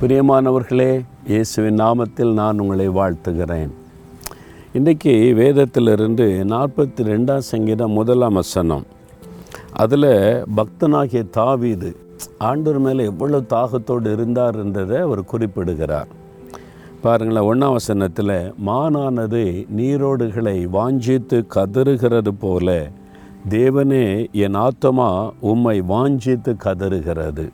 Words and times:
பிரியமானவர்களே 0.00 1.04
இயேசுவின் 1.26 1.76
நாமத்தில் 1.76 2.32
நான் 2.32 2.58
உங்களை 2.58 2.88
வாழ்த்துகிறேன். 2.88 3.70
இன்றைக்கி 4.74 5.12
வேதத்திலிருந்து 5.40 6.26
நாற்பத்தி 6.52 7.02
ரெண்டாம் 7.02 7.38
சங்கீதம் 7.38 7.90
முதலாம் 7.90 8.32
வசனம். 8.32 8.84
அதில் 9.72 10.44
பக்தனாகிய 10.56 11.30
தாவீது 11.30 11.96
ஆண்டவர் 12.38 12.80
மேலே 12.80 13.04
எவ்வளோ 13.04 13.40
தாகத்தோடு 13.40 14.12
இருந்தார் 14.12 14.56
என்றதை 14.56 14.96
அவர் 14.96 15.24
குறிப்பிடுகிறார். 15.24 16.08
பாருங்களேன் 17.00 17.48
ஒன்றாம் 17.52 17.72
வசனத்தில் 17.72 18.54
மானானது 18.66 19.66
நீரோடுகளை 19.76 20.66
வாஞ்சித்து 20.72 21.46
கதறுகிறது 21.54 22.28
போல 22.28 22.90
தேவனே 23.48 24.30
என் 24.32 24.54
ஆத்தமா 24.54 25.30
உம்மை 25.40 25.80
வாஞ்சித்து 25.80 26.56
கதறுகிறது. 26.64 27.48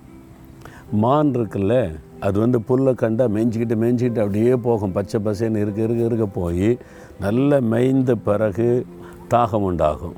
மான் 0.93 1.31
இருக்குல்ல 1.31 1.99
அது 2.21 2.41
வந்து 2.41 2.61
புல்லை 2.61 2.95
கண்டால் 2.95 3.31
மேய்ஞ்சிக்கிட்டு 3.31 3.77
மேய்ஞ்சிக்கிட்டு 3.81 4.19
அப்படியே 4.19 4.57
போகும். 4.57 4.93
பச்சை 4.93 5.21
பசேன்னு 5.25 5.57
இருக்க 5.57 5.83
இருக்க 5.83 6.05
இருக்க 6.05 6.27
போய் 6.27 6.79
நல்ல 7.21 7.61
மேய்ந்த 7.61 8.15
பிறகு 8.15 8.87
தாகம் 9.31 9.61
உண்டாகும். 9.61 10.15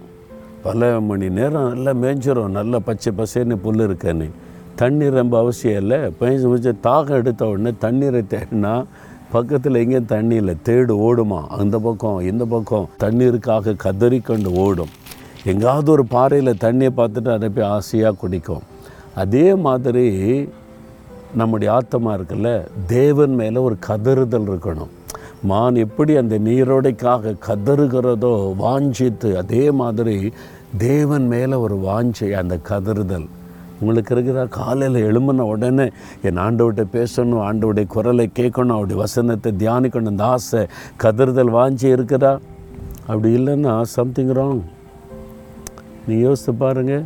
பல 0.62 1.00
மணி 1.00 1.28
நேரம் 1.28 1.82
நல்லா 1.82 2.08
மேய்ஞ்சிரும். 2.08 2.48
நல்ல 2.48 2.78
பச்சை 2.78 3.12
பசேன்னு 3.18 3.56
புல் 3.56 3.78
இருக்கன்னு. 3.78 4.30
தண்ணீர் 4.74 5.12
ரொம்ப 5.12 5.38
அவசியம் 5.38 5.80
இல்லை. 5.80 5.98
பேஞ்சு 5.98 6.48
முடிச்ச 6.48 6.72
தாகம் 6.82 7.10
எடுத்த 7.10 7.46
உடனே 7.46 7.72
தண்ணீரை 7.78 8.22
தேடினா 8.22 8.84
பக்கத்தில் 9.32 9.74
எங்கேயும் 9.74 10.04
தண்ணி 10.04 10.34
இல்லை. 10.34 10.54
தேடு 10.64 10.92
ஓடுமா? 10.92 11.46
அந்த 11.46 11.78
பக்கம் 11.78 12.18
இந்த 12.18 12.44
பக்கம். 12.44 12.88
தண்ணீருக்காக 13.00 13.76
கதறிக்கொண்டு 13.76 14.52
ஓடும். 14.56 14.88
எங்காவது 15.44 15.90
ஒரு 15.90 16.06
பாறையில் 16.06 16.56
தண்ணியை 16.60 16.90
பார்த்துட்டு 16.96 17.32
அதை 17.32 17.48
போய் 17.48 17.64
ஆசையாக 17.64 18.16
குடிக்கும். 18.16 18.62
அதே 19.14 19.54
மாதிரி 19.54 20.48
நம்முடைய 21.34 21.74
ஆத்தமாக 21.74 22.18
இருக்குல்ல? 22.18 22.66
தேவன் 22.86 23.34
மேலே 23.34 23.56
ஒரு 23.56 23.76
கதறுதல் 23.86 24.48
இருக்கணும். 24.48 24.88
மான் 25.42 25.74
எப்படி 25.74 26.16
அந்த 26.16 26.38
நீரோடைக்காக 26.38 27.34
கதறுகிறதோ 27.46 28.54
வாஞ்சித்து 28.58 29.34
அதே 29.36 29.70
மாதிரி 29.70 30.32
தேவன் 30.78 31.26
மேலே 31.26 31.54
ஒரு 31.54 31.76
வாஞ்சை 31.76 32.30
அந்த 32.30 32.58
கதறுதல். 32.68 33.26
உங்களுக்கு 33.80 34.14
இருக்கிற 34.14 34.46
காலையில் 34.46 35.04
எழும்பின 35.04 35.40
உடனே 35.40 35.90
என் 36.22 36.36
ஆண்டவர்கிட்ட 36.36 36.84
பேசணும் 36.92 37.44
ஆண்டவுடைய 37.48 37.86
குரலை 37.86 38.30
கேட்கணும் 38.34 38.76
அவருடைய 38.76 39.00
வசனத்தை 39.00 39.52
தியானிக்கணும் 39.58 40.10
இந்த 40.10 40.24
ஆசை 40.24 40.66
கதறுதல் 41.02 41.54
வாஞ்சி 41.54 41.82
இருக்குதா? 41.82 42.38
அப்படி 43.06 43.36
இல்லைன்னா 43.36 43.82
சம்திங் 43.82 44.32
ராங் 44.32 44.60
நீ 46.06 46.18
யோசித்து 46.18 46.54
பாருங்கள் 46.54 47.04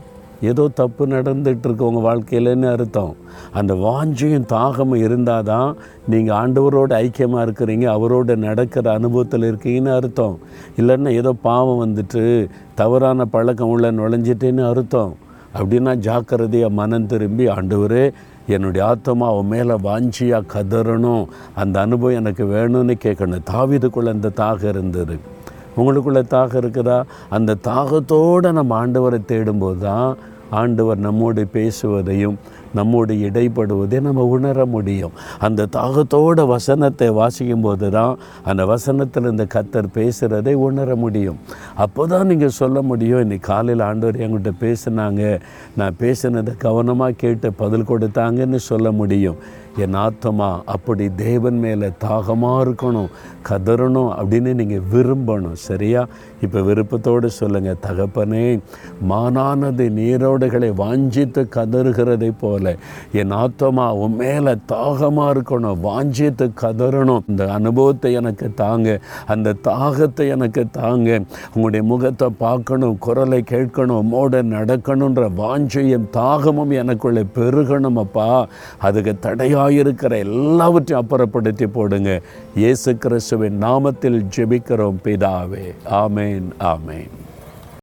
ஏதோ 0.51 0.65
தப்பு 0.81 1.07
நடந்துகிட்டு 1.07 1.67
இருக்கு 1.69 1.89
உங்கள் 1.89 2.07
வாழ்க்கையிலன்னு 2.07 2.69
அர்த்தம். 2.75 3.13
அந்த 3.59 3.73
வாஞ்சியும் 3.85 4.47
தாகமும் 4.55 5.03
இருந்தால் 5.07 5.49
தான் 5.51 5.71
நீங்கள் 6.13 6.37
ஆண்டவரோட 6.41 6.93
ஐக்கியமாக 7.05 7.45
இருக்கிறீங்க 7.47 7.87
அவரோட 7.97 8.37
நடக்கிற 8.47 8.93
அனுபவத்தில் 8.99 9.49
இருக்கீங்கன்னு 9.51 9.93
அர்த்தம். 9.99 10.37
இல்லைன்னா 10.81 11.13
ஏதோ 11.21 11.33
பாவம் 11.49 11.83
வந்துட்டு 11.85 12.25
தவறான 12.81 13.25
பழக்கம் 13.35 13.73
உள்ள 13.75 13.93
நுழைஞ்சிட்டேன்னு 14.01 14.65
அர்த்தம். 14.73 15.13
அப்படின்னா 15.59 15.93
ஜாக்கிரதையாக 16.07 16.77
மனம் 16.81 17.07
திரும்பி 17.07 17.47
ஆண்டவரே 17.57 18.05
என்னுடைய 18.55 18.83
ஆத்மா 18.87 19.27
அவன் 19.33 19.51
மேலே 19.55 19.75
வாஞ்சியாக 19.89 20.49
கதறணும். 20.55 21.25
அந்த 21.63 21.77
அனுபவம் 21.81 22.19
எனக்கு 22.21 22.45
வேணும்னு 22.55 22.95
கேட்கணும். 23.05 23.47
தாவிதுக்குள்ளே 23.53 24.11
அந்த 24.17 24.33
தாகம் 24.43 24.73
இருந்தது. 24.75 25.17
உங்களுக்குள்ளே 25.77 26.23
தாகம் 26.35 26.61
இருக்குதா? 26.63 26.97
அந்த 27.37 27.57
தாகத்தோடு 27.69 28.49
நம்ம 28.59 28.87
ஆண்டவரை 28.87 29.21
தேடும்போது 29.31 29.79
தான் 29.89 30.11
ஆண்டவர் 30.61 31.01
நம்மோடு 31.07 31.43
பேசுவதையும் 31.57 32.37
நம்மோடு 32.79 33.15
இடைப்படுவதையும் 33.29 34.07
நம்ம 34.09 34.25
உணர 34.35 34.65
முடியும். 34.75 35.15
அந்த 35.47 35.67
தாகத்தோட 35.77 36.47
வசனத்தை 36.47 37.09
வாசிக்கும் 37.11 37.65
போது 37.67 37.89
தான் 37.91 38.15
அந்த 38.51 38.63
வசனத்தில் 38.73 39.31
இந்த 39.31 39.47
கத்தர் 39.55 39.89
பேசுகிறதை 39.99 40.55
உணர 40.69 40.97
முடியும். 40.97 41.41
அப்போ 41.85 42.07
தான் 42.07 42.27
நீங்கள் 42.27 42.57
சொல்ல 42.61 42.83
முடியும் 42.83 43.21
இன்னைக்கு 43.21 43.49
காலையில் 43.53 43.85
ஆண்டவர் 43.89 44.23
என்கிட்ட 44.27 44.53
பேசுனாங்க. 44.65 45.41
நான் 45.81 45.99
பேசினதை 45.99 46.55
கவனமாக 46.67 47.19
கேட்டு 47.25 47.51
பதில் 47.53 47.89
கொடுத்தாங்கன்னு 47.93 48.61
சொல்ல 48.71 48.93
முடியும். 49.01 49.39
என் 49.77 49.97
ஆத்தமா 49.97 50.61
அப்படி 50.65 51.11
தேவன் 51.15 51.59
மேலே 51.59 51.91
தாகமாக 51.99 52.65
இருக்கணும் 52.65 53.11
கதறணும் 53.49 54.11
அப்படின்னு 54.17 54.55
நீங்கள் 54.55 54.83
விரும்பணும் 54.93 55.53
சரியா? 55.53 56.07
இப்போ 56.41 56.61
விருப்பத்தோடு 56.61 57.31
சொல்லுங்கள் 57.31 57.77
தகப்பனே 57.87 58.61
மானானது 59.09 59.85
நீரோடுகளை 59.91 60.71
வாஞ்சித்து 60.75 61.49
கதறுகிறதை 61.57 62.33
போல 62.41 62.77
என் 63.13 63.31
ஆத்தமா 63.31 63.91
உன் 63.91 64.17
மேலே 64.17 64.55
தாகமாக 64.67 65.33
இருக்கணும் 65.35 65.81
வாஞ்சித்து 65.81 66.51
கதறணும். 66.61 67.23
இந்த 67.29 67.53
அனுபவத்தை 67.53 68.13
எனக்கு 68.13 68.55
தாங்க 68.55 69.01
அந்த 69.27 69.53
தாகத்தை 69.53 70.29
எனக்கு 70.29 70.71
தாங்க. 70.71 71.21
உங்களுடைய 71.55 71.87
முகத்தை 71.87 72.29
பார்க்கணும் 72.39 72.99
குரலை 72.99 73.45
கேட்கணும் 73.51 74.11
மோட 74.13 74.43
நடக்கணுன்ற 74.43 75.31
வாஞ்சையும் 75.43 76.11
தாகமும் 76.11 76.71
எனக்குள்ளே 76.71 77.25
பெருகணும் 77.35 77.97
அப்பா 77.97 78.47
அதுக்கு 78.79 79.19
தடையாக 79.19 79.62
இருக்கிற 79.71 80.19
எல்லாவற்றையும் 80.19 81.07
அப்புறப்படுத்தி 81.07 81.67
போடுங்க. 81.67 82.21
இயேசு 82.57 82.99
கிறிஸ்துவின் 82.99 83.63
நாமத்தில் 83.63 84.27
ஜெபிக்கிறோம் 84.37 84.97
பிதாவே. 85.05 85.75
ஆமேன் 85.91 86.49
ஆமேன். 86.61 87.22